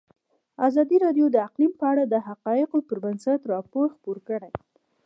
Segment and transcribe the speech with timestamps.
[0.67, 4.51] ازادي راډیو د اقلیم په اړه د حقایقو پر بنسټ راپور خپور کړی.